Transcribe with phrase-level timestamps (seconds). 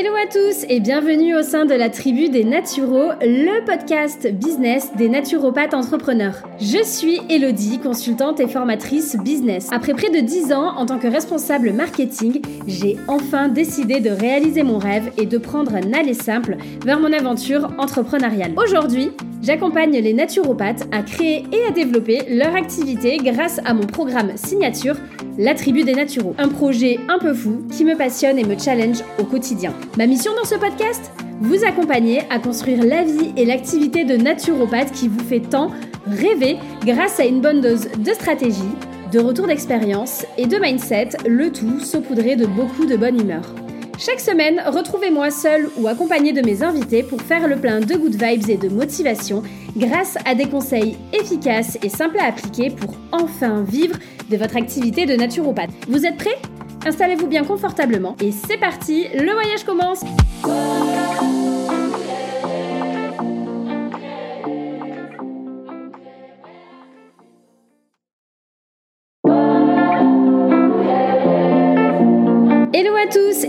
[0.00, 4.30] Ele Hello à tous et bienvenue au sein de la tribu des Naturaux, le podcast
[4.30, 6.42] business des naturopathes entrepreneurs.
[6.58, 9.68] Je suis Elodie, consultante et formatrice business.
[9.72, 14.62] Après près de 10 ans en tant que responsable marketing, j'ai enfin décidé de réaliser
[14.62, 18.52] mon rêve et de prendre un aller simple vers mon aventure entrepreneuriale.
[18.56, 19.12] Aujourd'hui,
[19.42, 24.96] J'accompagne les naturopathes à créer et à développer leur activité grâce à mon programme signature,
[25.38, 26.34] La Tribu des Naturaux.
[26.36, 29.72] Un projet un peu fou qui me passionne et me challenge au quotidien.
[30.10, 35.06] Mission dans ce podcast Vous accompagner à construire la vie et l'activité de naturopathe qui
[35.06, 35.70] vous fait tant
[36.04, 38.74] rêver grâce à une bonne dose de stratégie,
[39.12, 43.54] de retour d'expérience et de mindset, le tout saupoudré de beaucoup de bonne humeur.
[44.00, 48.20] Chaque semaine, retrouvez-moi seul ou accompagné de mes invités pour faire le plein de good
[48.20, 49.44] vibes et de motivation
[49.76, 53.94] grâce à des conseils efficaces et simples à appliquer pour enfin vivre
[54.28, 55.70] de votre activité de naturopathe.
[55.88, 56.38] Vous êtes prêts?
[56.86, 60.02] Installez-vous bien confortablement et c'est parti, le voyage commence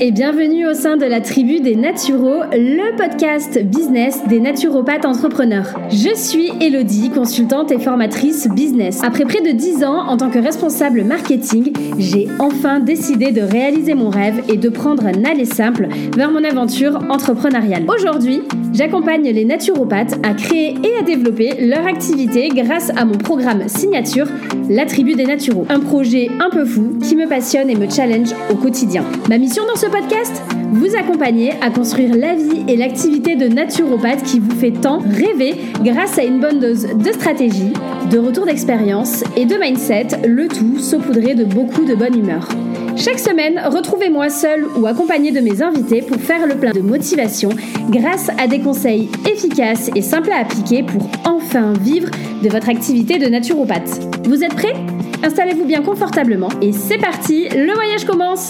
[0.04, 5.80] et bienvenue au sein de la tribu des Naturaux, le podcast business des naturopathes entrepreneurs.
[5.92, 9.04] Je suis Elodie, consultante et formatrice business.
[9.04, 13.94] Après près de 10 ans en tant que responsable marketing, j'ai enfin décidé de réaliser
[13.94, 17.86] mon rêve et de prendre un aller simple vers mon aventure entrepreneuriale.
[17.88, 18.42] Aujourd'hui,
[18.74, 24.26] j'accompagne les naturopathes à créer et à développer leur activité grâce à mon programme signature,
[24.68, 25.68] La Tribu des Naturaux.
[25.70, 29.04] Un projet un peu fou qui me passionne et me challenge au quotidien.
[29.30, 34.24] Ma mission dans ce podcast Vous accompagner à construire la vie et l'activité de naturopathe
[34.24, 37.74] qui vous fait tant rêver grâce à une bonne dose de stratégie,
[38.10, 42.48] de retour d'expérience et de mindset, le tout saupoudré de beaucoup de bonne humeur.
[42.96, 47.50] Chaque semaine, retrouvez-moi seul ou accompagné de mes invités pour faire le plein de motivation
[47.90, 52.10] grâce à des conseils efficaces et simples à appliquer pour enfin vivre
[52.42, 54.00] de votre activité de naturopathe.
[54.26, 54.76] Vous êtes prêts?
[55.24, 58.50] Installez-vous bien confortablement et c'est parti, le voyage commence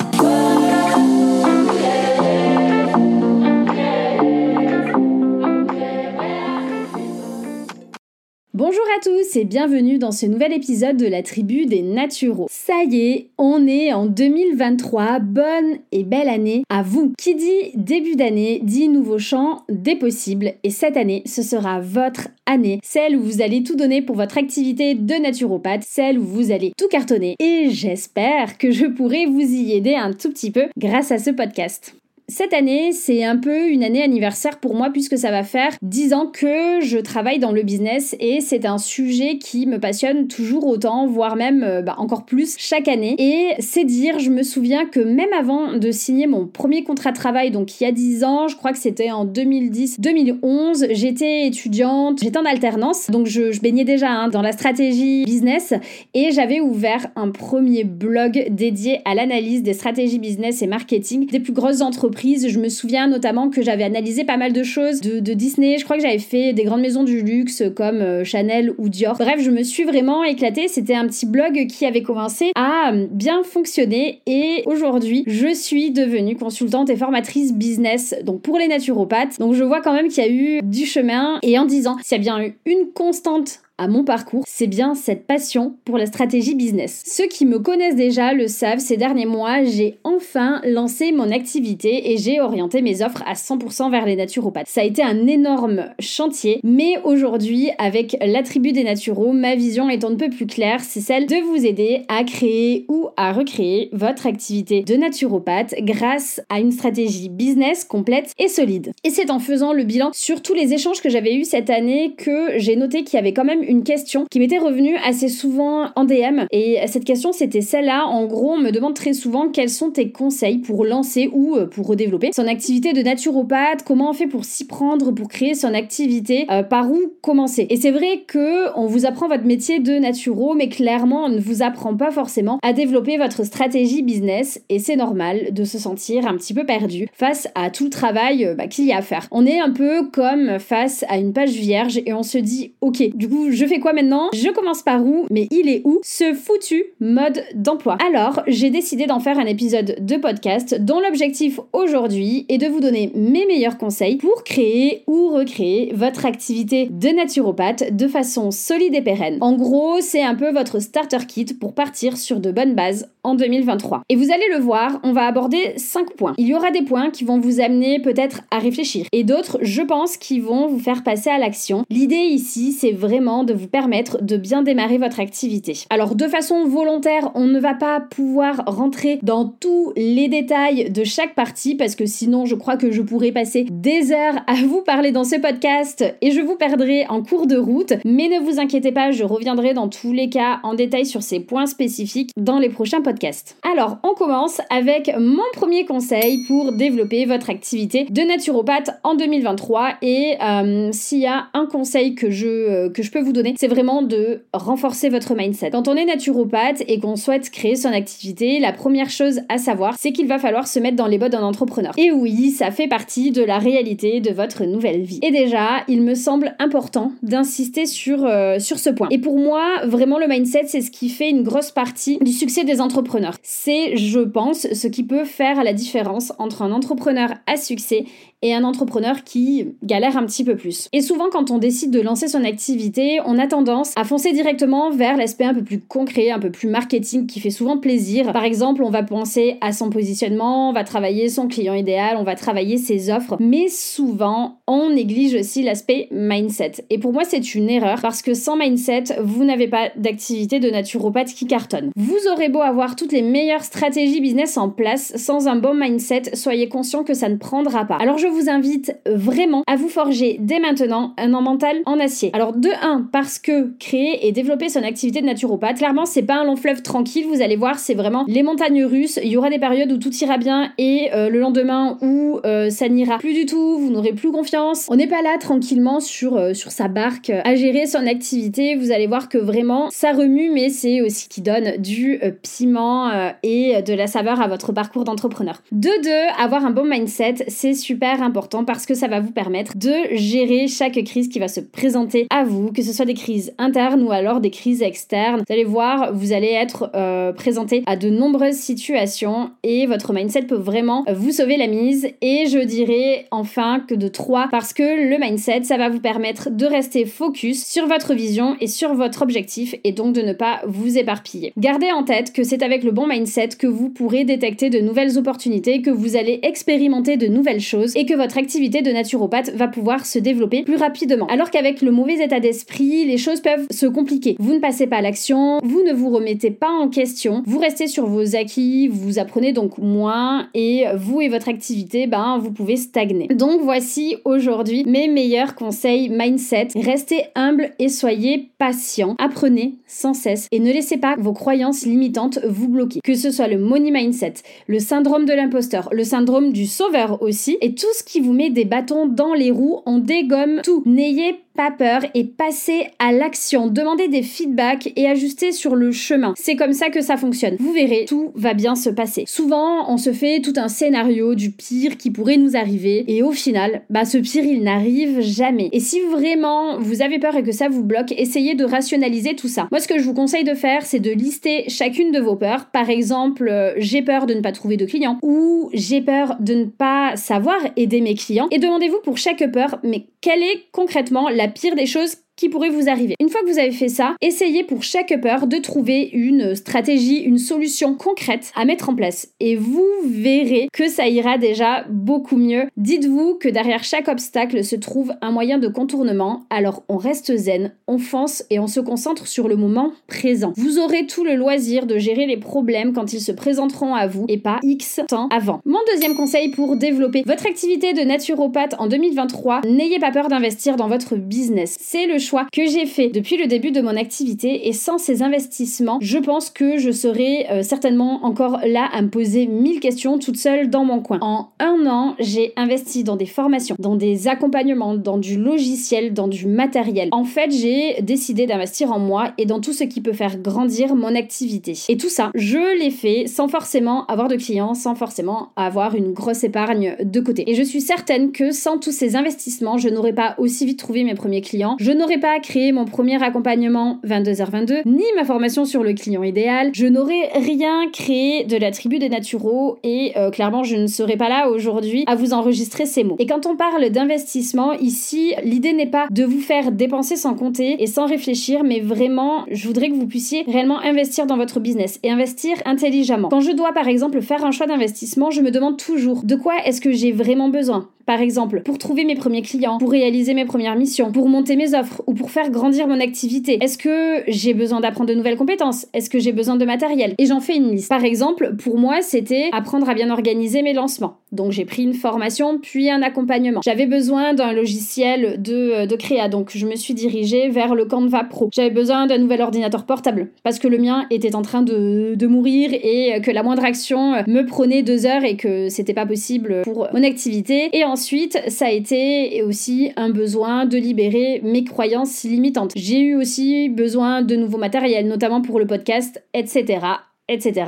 [8.72, 12.48] Bonjour à tous et bienvenue dans ce nouvel épisode de la tribu des naturaux.
[12.50, 17.12] Ça y est, on est en 2023, bonne et belle année à vous.
[17.18, 22.30] Qui dit début d'année dit nouveau champ des possibles et cette année ce sera votre
[22.46, 26.53] année, celle où vous allez tout donner pour votre activité de naturopathe, celle où vous
[26.53, 30.68] allez tout cartonner et j'espère que je pourrai vous y aider un tout petit peu
[30.78, 31.94] grâce à ce podcast.
[32.34, 36.14] Cette année, c'est un peu une année anniversaire pour moi puisque ça va faire 10
[36.14, 40.66] ans que je travaille dans le business et c'est un sujet qui me passionne toujours
[40.66, 43.16] autant, voire même euh, bah, encore plus chaque année.
[43.20, 47.18] Et c'est dire, je me souviens que même avant de signer mon premier contrat de
[47.18, 52.20] travail, donc il y a 10 ans, je crois que c'était en 2010-2011, j'étais étudiante,
[52.24, 55.74] j'étais en alternance, donc je, baignais déjà hein, dans la stratégie business
[56.14, 61.41] et j'avais ouvert un premier blog dédié à l'analyse des stratégies business et marketing des
[61.41, 65.34] plus grosses entreprises je me souviens notamment que j'avais analysé pas mal de choses de,
[65.34, 65.78] Disney.
[65.78, 69.16] Je crois que j'avais fait des grandes maisons du luxe comme euh, Chanel ou Dior.
[69.18, 70.68] Bref, je me suis vraiment éclatée.
[70.68, 75.92] C'était un petit blog qui avait commencé à euh, bien fonctionner et aujourd'hui, je suis
[75.92, 79.40] devenue consultante et formatrice business donc pour les naturopathes.
[79.40, 82.18] Donc je vois quand même qu'il y a eu du chemin et en disant s'il
[82.18, 86.06] y a bien eu une constante à mon parcours, c'est bien cette passion pour la
[86.06, 87.02] stratégie business.
[87.03, 92.12] Ceux qui me connaissent déjà le savent, ces derniers mois, j'ai enfin lancé mon activité
[92.12, 94.68] et j'ai orienté mes offres à 100% vers les naturopathes.
[94.68, 99.90] Ça a été un énorme chantier, mais aujourd'hui, avec la tribu des naturaux, ma vision
[99.90, 103.90] est un peu plus claire, c'est celle de vous aider à créer ou à recréer
[103.94, 108.91] votre activité de naturopathe grâce à une stratégie business complète et solide.
[109.03, 112.14] Et c'est en faisant le bilan sur tous les échanges que j'avais eus cette année
[112.16, 115.88] que j'ai noté qu'il y avait quand même une question qui m'était revenue assez souvent
[115.96, 116.46] en DM.
[116.52, 118.06] Et cette question, c'était celle-là.
[118.06, 121.68] En gros, on me demande très souvent quels sont tes conseils pour lancer ou euh,
[121.68, 125.73] pour redévelopper son activité de naturopathe, comment on fait pour s'y prendre, pour créer son
[125.73, 127.66] activité, euh, par où commencer?
[127.70, 131.40] Et c'est vrai que on vous apprend votre métier de naturo, mais clairement, on ne
[131.40, 134.62] vous apprend pas forcément à développer votre stratégie business.
[134.67, 138.46] Et c'est normal de se sentir un petit peu perdu face à tout le travail
[138.46, 139.28] euh, bah, qu'il y a à faire.
[139.32, 143.16] On est un peu comme face à une page vierge et on se dit, ok,
[143.16, 144.29] du coup, je je fais quoi maintenant?
[144.34, 145.28] Je commence par où?
[145.29, 147.96] Mais il est où ce foutu mode d'emploi?
[148.03, 152.79] Alors, j'ai décidé d'en faire un épisode de podcast dont l'objectif aujourd'hui est de vous
[152.79, 158.96] donner mes meilleurs conseils pour créer ou recréer votre activité de naturopathe de façon solide
[158.96, 159.37] et pérenne.
[159.41, 163.35] En gros, c'est un peu votre starter kit pour partir sur de bonnes bases en
[163.35, 164.02] 2023.
[164.09, 166.34] Et vous allez le voir, on va aborder 5 points.
[166.40, 169.84] Il y aura des points qui vont vous amener peut-être à réfléchir et d'autres, je
[169.84, 171.85] pense, qui vont vous faire passer à l'action.
[171.91, 175.85] L'idée ici, c'est vraiment de vous permettre de bien démarrer votre activité.
[175.90, 181.03] Alors de façon volontaire, on ne va pas pouvoir rentrer dans tous les détails de
[181.03, 184.82] chaque partie parce que sinon je crois que je pourrais passer des heures à vous
[184.82, 187.93] parler dans ce podcast et je vous perdrai en cours de route.
[188.05, 191.40] Mais ne vous inquiétez pas, je reviendrai dans tous les cas en détail sur ces
[191.40, 193.58] points spécifiques dans les prochains podcasts.
[193.70, 199.96] Alors on commence avec mon premier conseil pour développer votre activité de naturopathe en 2023
[200.02, 203.55] et euh, s'il y a un conseil que je, euh, que je peux vous donner,
[203.57, 205.72] c'est vraiment de renforcer votre mindset.
[205.72, 209.95] Quand on est naturopathe et qu'on souhaite créer son activité, la première chose à savoir,
[209.97, 211.93] c'est qu'il va falloir se mettre dans les bottes d'un entrepreneur.
[211.97, 215.19] Et oui, ça fait partie de la réalité de votre nouvelle vie.
[215.22, 219.07] Et déjà, il me semble important d'insister sur, euh, sur ce point.
[219.11, 222.63] Et pour moi, vraiment, le mindset, c'est ce qui fait une grosse partie du succès
[222.63, 223.35] des entrepreneurs.
[223.43, 228.05] C'est, je pense, ce qui peut faire la différence entre un entrepreneur à succès
[228.41, 230.88] et un entrepreneur qui galère un petit peu plus.
[230.93, 234.90] Et souvent, quand on décide de lancer son activité, on a tendance à foncer directement
[234.90, 238.34] vers l'aspect un peu plus concret, un peu plus marketing, qui fait souvent plaisir.
[238.34, 242.23] Par exemple, on va penser à son positionnement, on va travailler son client idéal, on
[242.23, 246.85] va travailler ses offres, mais souvent, on néglige aussi l'aspect mindset.
[246.90, 250.70] Et pour moi, c'est une erreur parce que sans mindset, vous n'avez pas d'activité de
[250.70, 251.91] naturopathe qui cartonne.
[251.96, 256.36] Vous aurez beau avoir toutes les meilleures stratégies business en place, sans un bon mindset,
[256.36, 257.98] soyez conscient que ça ne prendra pas.
[257.98, 262.31] Alors je vous invite vraiment à vous forger dès maintenant un mental en acier.
[262.33, 266.36] Alors de 1 parce que créer et développer son activité de naturopathe, clairement c'est pas
[266.36, 269.50] un long fleuve tranquille, vous allez voir, c'est vraiment les montagnes russes, il y aura
[269.50, 273.33] des périodes où tout ira bien et euh, le lendemain où euh, ça n'ira plus
[273.33, 274.88] du tout, vous n'aurez plus confiance.
[274.89, 278.91] On n'est pas là tranquillement sur, euh, sur sa barque à gérer son activité, vous
[278.91, 283.10] allez voir que vraiment ça remue mais c'est aussi qui donne du piment
[283.43, 285.62] et de la saveur à votre parcours d'entrepreneur.
[285.72, 286.10] De 2,
[286.43, 290.68] avoir un bon mindset, c'est super important parce que ça va vous permettre de gérer
[290.68, 294.12] chaque crise qui va se présenter à vous, que ce soit des crises internes ou
[294.12, 295.44] alors des crises externes.
[295.48, 300.44] Vous allez voir, vous allez être euh, présenté à de nombreuses situations et votre mindset
[300.44, 302.08] peut vraiment vous sauver la mise.
[302.22, 306.50] Et je dirais enfin que de 3 parce que le mindset, ça va vous permettre
[306.50, 310.62] de rester focus sur votre vision et sur votre objectif et donc de ne pas
[310.67, 311.53] vous éparpiller.
[311.58, 315.17] Gardez en tête que c'est avec le bon mindset que vous pourrez détecter de nouvelles
[315.17, 319.67] opportunités, que vous allez expérimenter de nouvelles choses et que votre activité de naturopathe va
[319.67, 321.27] pouvoir se développer plus rapidement.
[321.27, 324.36] Alors qu'avec le mauvais état d'esprit, les choses peuvent se compliquer.
[324.39, 327.88] Vous ne passez pas à l'action, vous ne vous remettez pas en question, vous restez
[327.88, 332.75] sur vos acquis, vous apprenez donc moins et vous et votre activité, ben vous pouvez
[332.75, 333.27] stagner.
[333.27, 336.69] Donc voici aujourd'hui mes meilleurs conseils mindset.
[336.75, 339.15] Restez humble et soyez patient.
[339.19, 343.00] Apprenez sans cesse et ne laissez pas vos croyances limitantes vous bloquer.
[343.03, 344.36] Que ce soit le money mindset,
[344.67, 348.50] le syndrome de l'imposteur, le syndrome du sauveur aussi et tout ce qui vous met
[348.50, 350.84] des bâtons dans les roues, on dégomme tout.
[350.86, 353.68] N'ayez pas peur et passez à l'action.
[353.68, 356.34] Demandez des feedbacks et ajustez sur le chemin.
[356.38, 357.56] C'est comme ça que ça fonctionne.
[357.60, 359.25] Vous verrez, tout va bien se passer.
[359.27, 363.32] Souvent, on se fait tout un scénario du pire qui pourrait nous arriver et au
[363.32, 365.70] final, bah ce pire il n'arrive jamais.
[365.72, 369.48] Et si vraiment vous avez peur et que ça vous bloque, essayez de rationaliser tout
[369.48, 369.68] ça.
[369.72, 372.65] Moi ce que je vous conseille de faire, c'est de lister chacune de vos peurs.
[372.68, 376.53] Par exemple, euh, j'ai peur de ne pas trouver de clients ou j'ai peur de
[376.53, 381.29] ne pas savoir aider mes clients et demandez-vous pour chaque peur mais quelle est concrètement
[381.29, 383.13] la pire des choses qui pourrait vous arriver.
[383.19, 387.19] Une fois que vous avez fait ça, essayez pour chaque peur de trouver une stratégie,
[387.19, 389.27] une solution concrète à mettre en place.
[389.39, 392.63] Et vous verrez que ça ira déjà beaucoup mieux.
[392.77, 397.75] Dites-vous que derrière chaque obstacle se trouve un moyen de contournement, alors on reste zen,
[397.86, 400.53] on fonce et on se concentre sur le moment présent.
[400.55, 404.25] Vous aurez tout le loisir de gérer les problèmes quand ils se présenteront à vous
[404.29, 405.62] et pas X temps avant.
[405.65, 410.75] Mon deuxième conseil pour développer votre activité de naturopathe en 2023, n'ayez pas peur d'investir
[410.75, 411.77] dans votre business.
[411.79, 415.23] C'est le choix que j'ai fait depuis le début de mon activité et sans ces
[415.23, 420.19] investissements, je pense que je serais euh, certainement encore là à me poser mille questions
[420.19, 421.19] toute seule dans mon coin.
[421.21, 426.27] En un an, j'ai investi dans des formations, dans des accompagnements, dans du logiciel, dans
[426.27, 427.09] du matériel.
[427.11, 430.95] En fait, j'ai décidé d'investir en moi et dans tout ce qui peut faire grandir
[430.95, 431.73] mon activité.
[431.89, 436.13] Et tout ça, je l'ai fait sans forcément avoir de clients, sans forcément avoir une
[436.13, 437.50] grosse épargne de côté.
[437.50, 441.03] Et je suis certaine que sans tous ces investissements, je n'aurais pas aussi vite trouvé
[441.03, 445.84] mes premiers clients, je n'aurais pas créé mon premier accompagnement 22h22, ni ma formation sur
[445.84, 450.63] le client idéal, je n'aurais rien créé de la tribu des naturaux et euh, clairement
[450.63, 453.15] je ne serais pas là aujourd'hui à vous enregistrer ces mots.
[453.20, 457.82] Et quand on parle d'investissement, ici, l'idée n'est pas de vous faire dépenser sans compter
[457.82, 462.00] et sans réfléchir, mais vraiment, je voudrais que vous puissiez réellement investir dans votre business
[462.03, 463.30] et investir intelligemment.
[463.30, 466.53] Quand je dois par exemple faire un choix d'investissement, je me demande toujours de quoi
[466.65, 467.89] est-ce que j'ai vraiment besoin?
[468.05, 471.74] Par exemple, pour trouver mes premiers clients, pour réaliser mes premières missions, pour monter mes
[471.74, 473.58] offres ou pour faire grandir mon activité.
[473.62, 475.88] Est-ce que j'ai besoin d'apprendre de nouvelles compétences?
[475.93, 477.15] Est-ce que j'ai besoin de matériel?
[477.17, 477.89] Et j'en fais une liste.
[477.89, 481.20] Par exemple, pour moi, c'était apprendre à bien organiser mes lancements.
[481.31, 483.61] Donc j'ai pris une formation puis un accompagnement.
[483.63, 487.85] J'avais besoin d'un logiciel de, euh, de créa, donc je me suis dirigée vers le
[487.85, 488.50] Canva Pro.
[488.51, 492.71] J'avais besoin d'un nouvel ordinateur portable parce que le mien était en train de, mourir
[492.73, 496.88] et que la moindre action me prenait deux heures et que c'était pas possible pour
[496.93, 497.69] mon activité.
[497.73, 502.71] Et Ensuite, ça a été aussi un besoin de libérer mes croyances limitantes.
[502.77, 506.79] J'ai eu aussi besoin de nouveaux matériels, notamment pour le podcast, etc.,
[507.27, 507.65] etc.,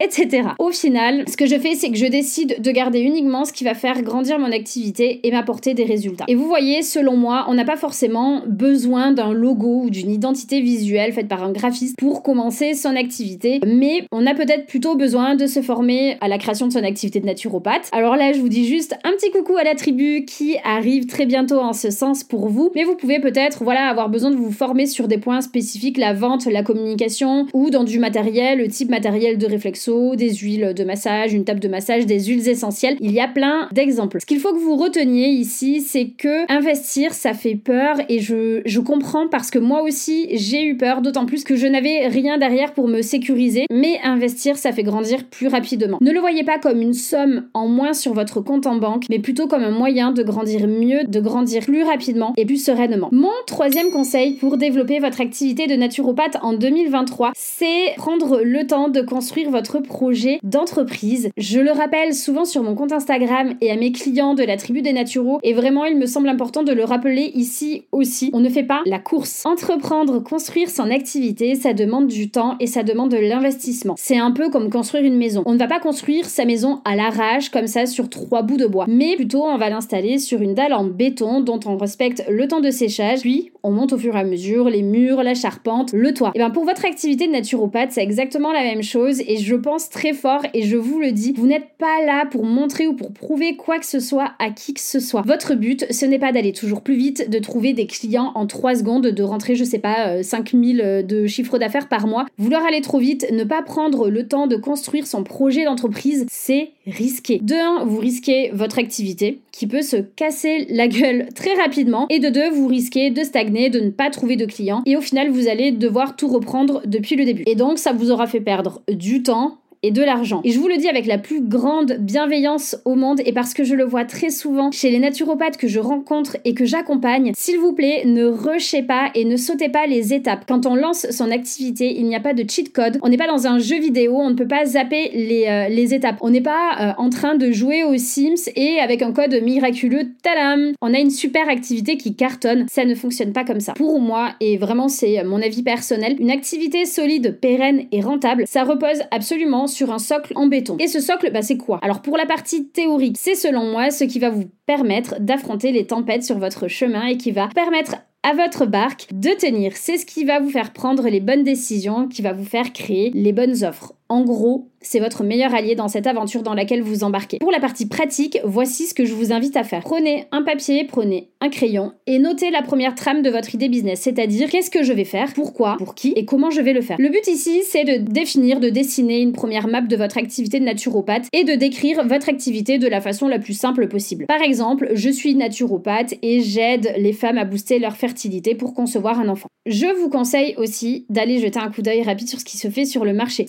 [0.00, 0.50] etc.
[0.60, 3.64] Au final, ce que je fais, c'est que je décide de garder uniquement ce qui
[3.64, 6.24] va faire grandir mon activité et m'apporter des résultats.
[6.28, 10.60] Et vous voyez, selon moi, on n'a pas forcément besoin d'un logo ou d'une identité
[10.60, 15.34] visuelle faite par un graphiste pour commencer son activité, mais on a peut-être plutôt besoin
[15.34, 17.88] de se former à la création de son activité de naturopathe.
[17.90, 21.26] Alors là, je vous dis juste un petit coucou à la tribu qui arrive très
[21.26, 24.52] bientôt en ce sens pour vous, mais vous pouvez peut-être voilà avoir besoin de vous
[24.52, 28.90] former sur des points spécifiques, la vente, la communication ou dans du matériel, le type
[28.90, 32.96] matériel de réflexion des huiles de massage, une table de massage, des huiles essentielles.
[33.00, 34.20] Il y a plein d'exemples.
[34.20, 38.60] Ce qu'il faut que vous reteniez ici, c'est que investir, ça fait peur et je,
[38.64, 42.38] je comprends parce que moi aussi, j'ai eu peur, d'autant plus que je n'avais rien
[42.38, 43.66] derrière pour me sécuriser.
[43.70, 45.98] Mais investir, ça fait grandir plus rapidement.
[46.00, 49.18] Ne le voyez pas comme une somme en moins sur votre compte en banque, mais
[49.18, 53.08] plutôt comme un moyen de grandir mieux, de grandir plus rapidement et plus sereinement.
[53.12, 58.88] Mon troisième conseil pour développer votre activité de naturopathe en 2023, c'est prendre le temps
[58.88, 59.50] de construire
[59.82, 61.30] projet d'entreprise.
[61.36, 64.82] Je le rappelle souvent sur mon compte Instagram et à mes clients de la tribu
[64.82, 68.30] des naturaux et vraiment il me semble important de le rappeler ici aussi.
[68.32, 69.44] On ne fait pas la course.
[69.46, 73.94] Entreprendre, construire son activité, ça demande du temps et ça demande de l'investissement.
[73.96, 75.42] C'est un peu comme construire une maison.
[75.46, 78.66] On ne va pas construire sa maison à l'arrache comme ça sur trois bouts de
[78.66, 82.48] bois, mais plutôt on va l'installer sur une dalle en béton dont on respecte le
[82.48, 85.92] temps de séchage, puis on monte au fur et à mesure les murs, la charpente,
[85.92, 86.32] le toit.
[86.34, 89.67] Et bien pour votre activité de naturopathe, c'est exactement la même chose et je pense
[89.90, 93.12] très fort et je vous le dis, vous n'êtes pas là pour montrer ou pour
[93.12, 95.22] prouver quoi que ce soit à qui que ce soit.
[95.22, 98.76] Votre but, ce n'est pas d'aller toujours plus vite, de trouver des clients en 3
[98.76, 102.26] secondes, de rentrer, je sais pas, 5000 euh, euh, de chiffre d'affaires par mois.
[102.38, 106.70] Vouloir aller trop vite, ne pas prendre le temps de construire son projet d'entreprise, c'est
[106.86, 107.38] risqué.
[107.42, 112.20] De 1, vous risquez votre activité qui peut se casser la gueule très rapidement et
[112.20, 115.30] de 2, vous risquez de stagner, de ne pas trouver de clients et au final
[115.30, 117.42] vous allez devoir tout reprendre depuis le début.
[117.46, 120.40] Et donc ça vous aura fait perdre du temps, et de l'argent.
[120.44, 123.64] Et je vous le dis avec la plus grande bienveillance au monde et parce que
[123.64, 127.58] je le vois très souvent chez les naturopathes que je rencontre et que j'accompagne, s'il
[127.58, 130.44] vous plaît, ne rushez pas et ne sautez pas les étapes.
[130.48, 132.98] Quand on lance son activité, il n'y a pas de cheat code.
[133.02, 135.94] On n'est pas dans un jeu vidéo, on ne peut pas zapper les, euh, les
[135.94, 136.16] étapes.
[136.20, 140.08] On n'est pas euh, en train de jouer aux Sims et avec un code miraculeux,
[140.22, 142.66] tadam, on a une super activité qui cartonne.
[142.68, 143.74] Ça ne fonctionne pas comme ça.
[143.74, 148.64] Pour moi, et vraiment c'est mon avis personnel, une activité solide, pérenne et rentable, ça
[148.64, 150.76] repose absolument sur un socle en béton.
[150.78, 151.78] Et ce socle, bah, c'est quoi?
[151.82, 155.86] Alors pour la partie théorique, c'est selon moi ce qui va vous permettre d'affronter les
[155.86, 159.76] tempêtes sur votre chemin et qui va permettre à votre barque de tenir.
[159.76, 163.10] C'est ce qui va vous faire prendre les bonnes décisions, qui va vous faire créer
[163.14, 163.94] les bonnes offres.
[164.10, 167.38] En gros, c'est votre meilleur allié dans cette aventure dans laquelle vous embarquez.
[167.38, 169.82] Pour la partie pratique, voici ce que je vous invite à faire.
[169.82, 174.00] Prenez un papier, prenez un crayon et notez la première trame de votre idée business,
[174.00, 176.96] c'est-à-dire qu'est-ce que je vais faire, pourquoi, pour qui et comment je vais le faire.
[176.98, 180.64] Le but ici, c'est de définir, de dessiner une première map de votre activité de
[180.64, 184.24] naturopathe et de décrire votre activité de la façon la plus simple possible.
[184.26, 189.20] Par exemple, je suis naturopathe et j'aide les femmes à booster leur fertilité pour concevoir
[189.20, 189.48] un enfant.
[189.66, 192.86] Je vous conseille aussi d'aller jeter un coup d'œil rapide sur ce qui se fait
[192.86, 193.44] sur le marché.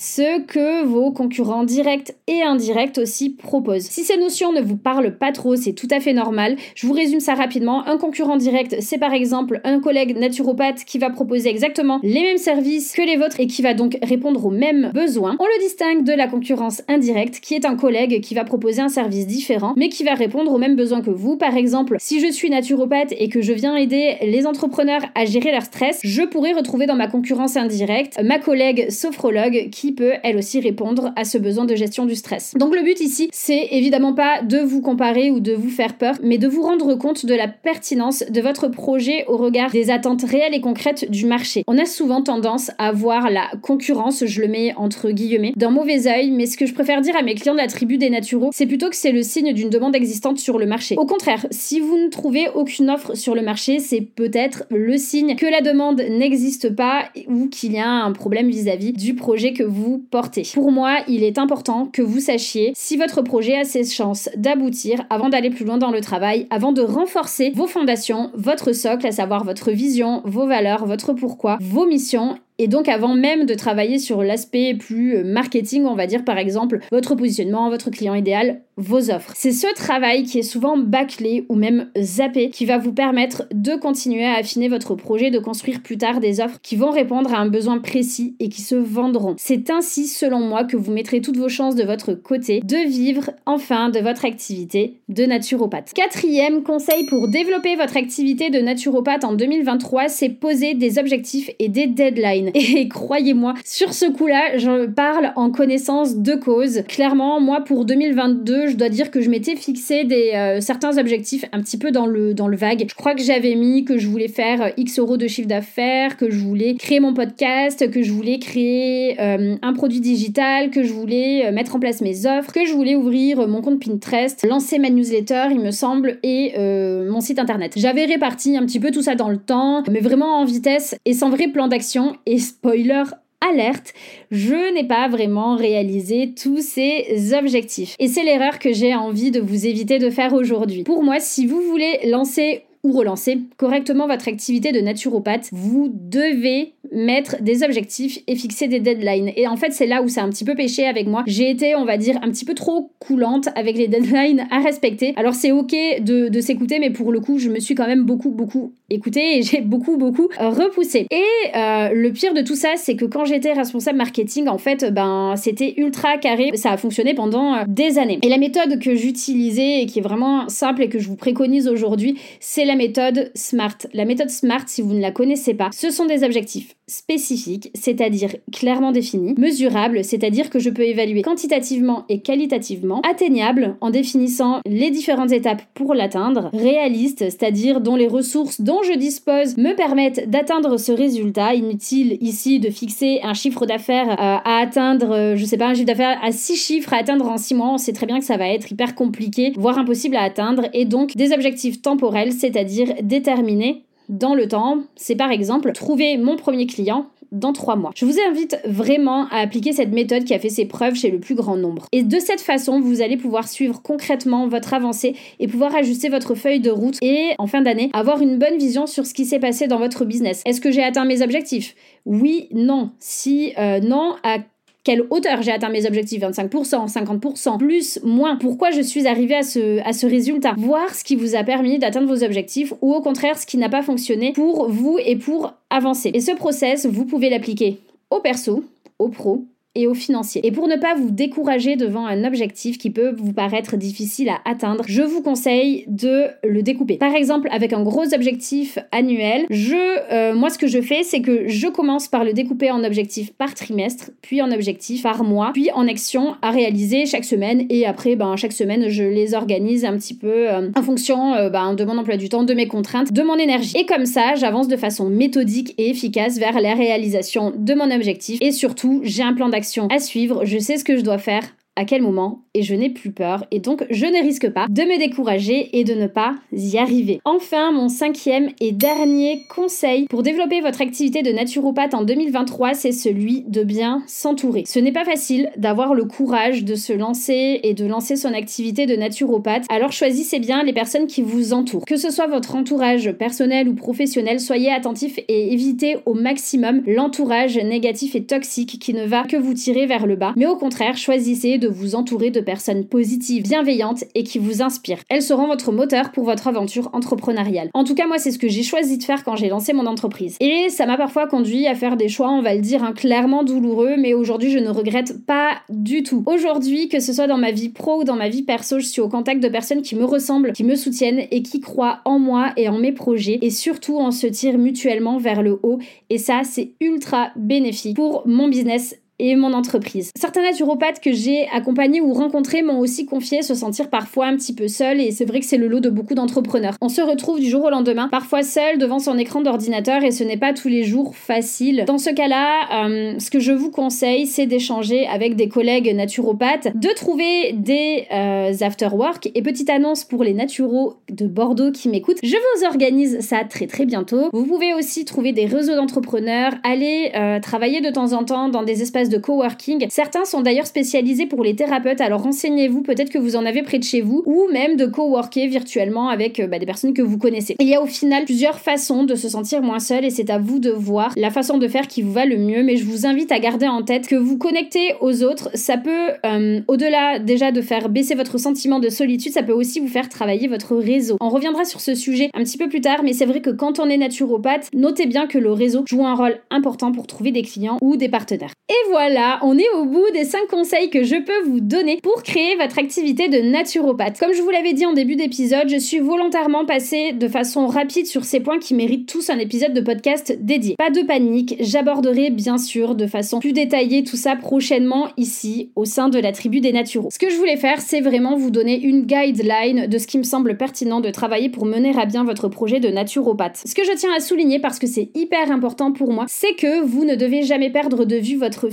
[0.50, 3.84] Que vos concurrents directs et indirects aussi proposent.
[3.84, 6.56] Si ces notions ne vous parlent pas trop, c'est tout à fait normal.
[6.74, 7.88] Je vous résume ça rapidement.
[7.88, 12.40] Un concurrent direct, c'est par exemple un collègue naturopathe qui va proposer exactement les mêmes
[12.40, 15.38] services que les vôtres et qui va donc répondre aux mêmes besoins.
[15.40, 18.90] On le distingue de la concurrence indirecte, qui est un collègue qui va proposer un
[18.90, 21.38] service différent, mais qui va répondre aux mêmes besoins que vous.
[21.38, 25.52] Par exemple, si je suis naturopathe et que je viens aider les entrepreneurs à gérer
[25.52, 30.39] leur stress, je pourrais retrouver dans ma concurrence indirecte ma collègue sophrologue qui peut elle
[30.40, 32.54] aussi répondre à ce besoin de gestion du stress.
[32.58, 36.16] Donc le but ici, c'est évidemment pas de vous comparer ou de vous faire peur,
[36.24, 40.24] mais de vous rendre compte de la pertinence de votre projet au regard des attentes
[40.24, 41.64] réelles et concrètes du marché.
[41.68, 46.08] On a souvent tendance à voir la concurrence, je le mets entre guillemets, d'un mauvais
[46.08, 48.50] œil, mais ce que je préfère dire à mes clients de la tribu des naturaux,
[48.54, 50.96] c'est plutôt que c'est le signe d'une demande existante sur le marché.
[50.98, 55.36] Au contraire, si vous ne trouvez aucune offre sur le marché, c'est peut-être le signe
[55.36, 59.64] que la demande n'existe pas ou qu'il y a un problème vis-à-vis du projet que
[59.64, 60.29] vous portez.
[60.54, 65.04] Pour moi, il est important que vous sachiez si votre projet a ses chances d'aboutir
[65.10, 69.12] avant d'aller plus loin dans le travail, avant de renforcer vos fondations, votre socle, à
[69.12, 73.98] savoir votre vision, vos valeurs, votre pourquoi, vos missions et donc avant même de travailler
[73.98, 78.62] sur l'aspect plus euh, marketing, on va dire par exemple votre positionnement, votre client idéal,
[78.76, 79.34] vos offres.
[79.36, 83.76] C'est ce travail qui est souvent bâclé ou même zappé qui va vous permettre de
[83.76, 87.38] continuer à affiner votre projet, de construire plus tard des offres qui vont répondre à
[87.38, 89.36] un besoin précis et qui se vendront.
[89.38, 93.32] C'est ainsi, selon moi, que vous mettrez toutes vos chances de votre côté de vivre
[93.46, 95.94] enfin de votre activité de naturopathe.
[95.94, 101.70] Quatrième conseil pour développer votre activité de naturopathe en 2023, c'est poser des objectifs et
[101.70, 102.49] des deadlines.
[102.54, 106.84] Et croyez-moi, sur ce coup-là, je parle en connaissance de cause.
[106.88, 111.46] Clairement, moi, pour 2022, je dois dire que je m'étais fixé des, euh, certains objectifs
[111.52, 112.86] un petit peu dans le, dans le vague.
[112.90, 116.18] Je crois que j'avais mis que je voulais faire euh, X euros de chiffre d'affaires,
[116.18, 120.84] que je voulais créer mon podcast, que je voulais créer euh, un produit digital, que
[120.84, 124.80] je voulais mettre en place mes offres, que je voulais ouvrir mon compte Pinterest, lancer
[124.80, 127.74] ma newsletter, il me semble, et mon site internet.
[127.76, 131.14] J'avais réparti un petit peu tout ça dans le temps, mais vraiment en vitesse et
[131.14, 132.16] sans vrai plan d'action.
[132.40, 133.04] Spoiler
[133.42, 133.94] alerte,
[134.32, 137.96] je n'ai pas vraiment réalisé tous ces objectifs.
[138.00, 140.84] Et c'est l'erreur que j'ai envie de vous éviter de faire aujourd'hui.
[140.84, 146.74] Pour moi, si vous voulez lancer ou relancer correctement votre activité de naturopathe, vous devez
[146.92, 149.32] mettre des objectifs et fixer des deadlines.
[149.36, 151.24] Et en fait, c'est là où c'est un petit peu péché avec moi.
[151.28, 155.14] J'ai été, on va dire, un petit peu trop coulante avec les deadlines à respecter.
[155.18, 158.32] Alors c'est ok de, s'écouter, mais pour le coup, je me suis quand même beaucoup,
[158.32, 161.08] beaucoup écoutée et j'ai beaucoup, beaucoup repoussé.
[161.12, 161.24] Et
[161.56, 165.36] euh, le pire de tout ça, c'est que quand j'étais responsable marketing, en fait, ben,
[165.36, 166.52] c'était ultra carré.
[166.56, 168.20] Ça a fonctionné pendant euh, des années.
[168.24, 171.68] Et la méthode que j'utilisais et qui est vraiment simple et que je vous préconise
[171.68, 173.78] aujourd'hui, c'est la méthode SMART.
[173.94, 178.36] La méthode SMART, si vous ne la connaissez pas, ce sont des objectifs spécifiques, c'est-à-dire
[178.52, 184.92] clairement définis, mesurables, c'est-à-dire que je peux évaluer quantitativement et qualitativement, atteignables en définissant les
[184.92, 190.78] différentes étapes pour l'atteindre, réalistes, c'est-à-dire dont les ressources dont je dispose me permettent d'atteindre
[190.78, 191.54] ce résultat.
[191.54, 195.74] Inutile ici de fixer un chiffre d'affaires euh, à atteindre, euh, je sais pas, un
[195.74, 198.26] chiffre d'affaires à 6 chiffres à atteindre en 6 mois, on sait très bien que
[198.26, 202.96] ça va être hyper compliqué, voire impossible à atteindre, et donc des objectifs temporels, c'est-à-dire
[203.04, 207.92] déterminés dans le temps, c'est par exemple trouver mon premier client dans trois mois.
[207.96, 211.20] Je vous invite vraiment à appliquer cette méthode qui a fait ses preuves chez le
[211.20, 211.86] plus grand nombre.
[211.92, 216.34] Et de cette façon, vous allez pouvoir suivre concrètement votre avancée et pouvoir ajuster votre
[216.36, 219.40] feuille de route et en fin d'année avoir une bonne vision sur ce qui s'est
[219.40, 220.42] passé dans votre business.
[220.46, 221.76] Est-ce que j'ai atteint mes objectifs?
[222.06, 222.92] Oui, non.
[223.00, 224.40] Si euh, non, à
[224.84, 228.38] quelle hauteur j'ai atteint mes objectifs 25%, 50%, plus, moins.
[228.38, 230.54] Pourquoi je suis arrivée à ce, à ce résultat?
[230.58, 233.70] Voir ce qui vous a permis d'atteindre vos objectifs ou au contraire ce qui n'a
[233.70, 236.12] pas fonctionné pour vous et pour avancer.
[236.14, 238.64] Et ce process, vous pouvez l'appliquer au perso,
[238.98, 239.44] au pro
[239.80, 240.46] et au financier.
[240.46, 244.40] Et pour ne pas vous décourager devant un objectif qui peut vous paraître difficile à
[244.46, 246.98] atteindre, je vous conseille de le découper.
[246.98, 249.76] Par exemple, avec un gros objectif annuel, je,
[250.12, 253.32] euh, moi ce que je fais, c'est que je commence par le découper en objectif
[253.34, 257.66] par trimestre, puis en objectif par mois, puis en action à réaliser chaque semaine.
[257.70, 261.50] Et après, ben, chaque semaine, je les organise un petit peu euh, en fonction euh,
[261.50, 263.78] ben, de mon emploi du temps, de mes contraintes, de mon énergie.
[263.78, 268.40] Et comme ça, j'avance de façon méthodique et efficace vers la réalisation de mon objectif.
[268.42, 271.44] Et surtout, j'ai un plan d'action à suivre, je sais ce que je dois faire,
[271.76, 274.82] à quel moment et je n'ai plus peur et donc je ne risque pas de
[274.82, 277.22] me décourager et de ne pas y arriver.
[277.24, 282.92] Enfin, mon cinquième et dernier conseil pour développer votre activité de naturopathe en 2023, c'est
[282.92, 284.64] celui de bien s'entourer.
[284.68, 288.86] Ce n'est pas facile d'avoir le courage de se lancer et de lancer son activité
[288.86, 291.86] de naturopathe, alors choisissez bien les personnes qui vous entourent.
[291.86, 297.58] Que ce soit votre entourage personnel ou professionnel, soyez attentifs et évitez au maximum l'entourage
[297.58, 300.98] négatif et toxique qui ne va que vous tirer vers le bas, mais au contraire,
[300.98, 305.04] choisissez de vous entourer de personnes positives, bienveillantes et qui vous inspirent.
[305.08, 307.70] Elles seront votre moteur pour votre aventure entrepreneuriale.
[307.76, 309.86] En tout cas, moi, c'est ce que j'ai choisi de faire quand j'ai lancé mon
[309.86, 310.36] entreprise.
[310.40, 313.44] Et ça m'a parfois conduit à faire des choix, on va le dire, hein, clairement
[313.44, 316.24] douloureux, mais aujourd'hui, je ne regrette pas du tout.
[316.26, 319.02] Aujourd'hui, que ce soit dans ma vie pro ou dans ma vie perso, je suis
[319.02, 322.54] au contact de personnes qui me ressemblent, qui me soutiennent et qui croient en moi
[322.58, 323.38] et en mes projets.
[323.44, 325.78] Et surtout, on se tire mutuellement vers le haut.
[326.10, 330.12] Et ça, c'est ultra bénéfique pour mon business et mon entreprise.
[330.18, 334.54] Certains naturopathes que j'ai accompagnés ou rencontrés m'ont aussi confié se sentir parfois un petit
[334.54, 336.76] peu seul et c'est vrai que c'est le lot de beaucoup d'entrepreneurs.
[336.82, 340.24] On se retrouve du jour au lendemain, parfois seul devant son écran d'ordinateur et ce
[340.24, 341.84] n'est pas tous les jours facile.
[341.86, 346.76] Dans ce cas-là, euh, ce que je vous conseille, c'est d'échanger avec des collègues naturopathes,
[346.76, 352.20] de trouver des euh, after-work et petite annonce pour les naturaux de Bordeaux qui m'écoutent,
[352.24, 354.30] je vous organise ça très très bientôt.
[354.32, 358.64] Vous pouvez aussi trouver des réseaux d'entrepreneurs, aller euh, travailler de temps en temps dans
[358.64, 359.86] des espaces de coworking.
[359.90, 363.80] Certains sont d'ailleurs spécialisés pour les thérapeutes, alors renseignez-vous, peut-être que vous en avez près
[363.80, 367.18] de chez vous, ou même de coworker virtuellement avec euh, bah, des personnes que vous
[367.18, 367.56] connaissez.
[367.60, 370.38] Il y a au final plusieurs façons de se sentir moins seul et c'est à
[370.38, 373.06] vous de voir la façon de faire qui vous va le mieux, mais je vous
[373.06, 377.52] invite à garder en tête que vous connecter aux autres, ça peut, euh, au-delà déjà
[377.52, 381.18] de faire baisser votre sentiment de solitude, ça peut aussi vous faire travailler votre réseau.
[381.22, 383.80] On reviendra sur ce sujet un petit peu plus tard, mais c'est vrai que quand
[383.80, 387.42] on est naturopathe, notez bien que le réseau joue un rôle important pour trouver des
[387.42, 388.52] clients ou des partenaires.
[388.70, 388.99] Et voilà,
[389.42, 392.80] on est au bout des 5 conseils que je peux vous donner pour créer votre
[392.80, 394.20] activité de naturopathe.
[394.20, 398.08] Comme je vous l'avais dit en début d'épisode, je suis volontairement passée de façon rapide
[398.08, 400.76] sur ces points qui méritent tous un épisode de podcast dédié.
[400.78, 405.86] Pas de panique, j'aborderai bien sûr de façon plus détaillée tout ça prochainement ici au
[405.86, 407.10] sein de la tribu des naturaux.
[407.12, 410.24] Ce que je voulais faire, c'est vraiment vous donner une guideline de ce qui me
[410.24, 413.62] semble pertinent de travailler pour mener à bien votre projet de naturopathe.
[413.66, 416.82] Ce que je tiens à souligner parce que c'est hyper important pour moi, c'est que
[416.82, 418.70] vous ne devez jamais perdre de vue votre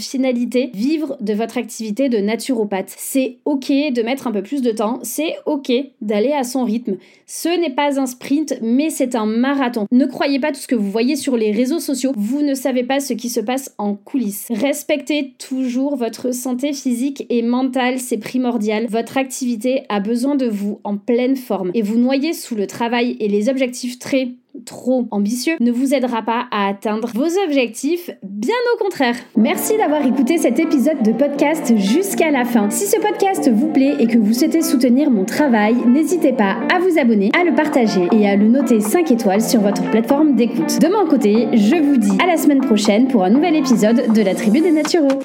[0.75, 2.93] vivre de votre activité de naturopathe.
[2.97, 6.97] C'est ok de mettre un peu plus de temps, c'est ok d'aller à son rythme.
[7.27, 9.87] Ce n'est pas un sprint, mais c'est un marathon.
[9.93, 12.85] Ne croyez pas tout ce que vous voyez sur les réseaux sociaux, vous ne savez
[12.85, 14.49] pas ce qui se passe en coulisses.
[14.51, 18.87] Respectez toujours votre santé physique et mentale, c'est primordial.
[18.89, 23.17] Votre activité a besoin de vous en pleine forme et vous noyer sous le travail
[23.21, 24.31] et les objectifs très
[24.65, 29.17] trop ambitieux ne vous aidera pas à atteindre vos objectifs, bien au contraire.
[29.37, 32.71] Merci d'avoir écouté cet épisode de podcast jusqu'à la fin.
[32.71, 36.79] Si ce podcast vous plaît et que vous souhaitez soutenir mon travail, n'hésitez pas à
[36.79, 40.81] vous abonner, à le partager et à le noter 5 étoiles sur votre plateforme d'écoute.
[40.81, 44.23] De mon côté, je vous dis à la semaine prochaine pour un nouvel épisode de
[44.23, 45.21] la Tribu des Naturaux.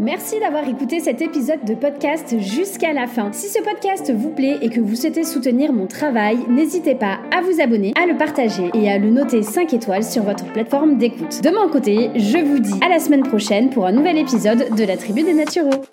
[0.00, 3.30] Merci d'avoir écouté cet épisode de podcast jusqu'à la fin.
[3.32, 7.42] Si ce podcast vous plaît et que vous souhaitez soutenir mon travail, n'hésitez pas à
[7.42, 11.42] vous abonner, à le partager et à le noter 5 étoiles sur votre plateforme d'écoute.
[11.42, 14.84] De mon côté, je vous dis à la semaine prochaine pour un nouvel épisode de
[14.84, 15.84] la Tribu des Naturaux.